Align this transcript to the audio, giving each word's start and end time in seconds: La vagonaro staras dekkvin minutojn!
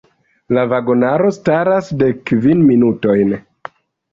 La 0.57 0.61
vagonaro 0.69 1.29
staras 1.35 1.91
dekkvin 2.05 2.65
minutojn! 2.71 3.37